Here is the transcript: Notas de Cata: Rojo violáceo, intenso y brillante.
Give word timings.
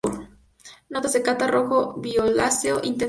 Notas 0.89 1.13
de 1.13 1.21
Cata: 1.21 1.45
Rojo 1.45 1.93
violáceo, 2.01 2.77
intenso 2.77 2.79
y 2.79 2.81
brillante. 2.93 2.99